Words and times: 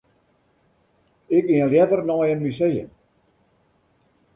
Ik 1.35 1.43
gean 1.49 1.69
leaver 1.73 2.01
nei 2.05 2.29
in 2.33 2.43
museum. 2.47 2.89